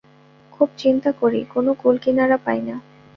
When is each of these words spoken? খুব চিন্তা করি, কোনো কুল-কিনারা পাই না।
খুব 0.51 0.69
চিন্তা 0.77 1.11
করি, 1.11 1.41
কোনো 1.45 1.71
কুল-কিনারা 1.73 2.37
পাই 2.37 2.59
না। 2.61 2.75